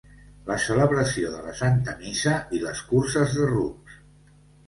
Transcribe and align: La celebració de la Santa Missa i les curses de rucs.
La 0.45 0.55
celebració 0.61 1.33
de 1.33 1.41
la 1.49 1.51
Santa 1.59 1.93
Missa 1.99 2.33
i 2.59 2.63
les 2.65 2.81
curses 2.93 3.35
de 3.41 3.45
rucs. 3.53 4.01